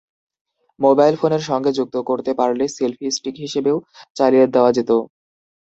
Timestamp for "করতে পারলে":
2.09-2.65